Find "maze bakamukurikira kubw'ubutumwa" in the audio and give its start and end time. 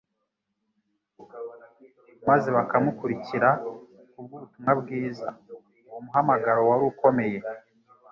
2.29-4.71